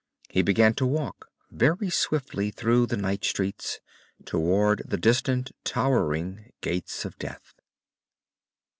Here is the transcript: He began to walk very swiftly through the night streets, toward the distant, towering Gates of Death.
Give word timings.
He 0.29 0.41
began 0.41 0.73
to 0.77 0.85
walk 0.87 1.27
very 1.51 1.91
swiftly 1.91 2.49
through 2.49 2.87
the 2.87 2.97
night 2.97 3.23
streets, 3.23 3.79
toward 4.25 4.81
the 4.83 4.97
distant, 4.97 5.51
towering 5.63 6.51
Gates 6.61 7.05
of 7.05 7.19
Death. 7.19 7.53